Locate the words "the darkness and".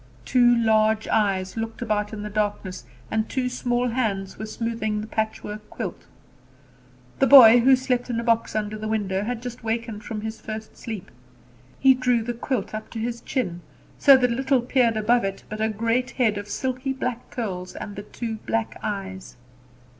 2.23-3.29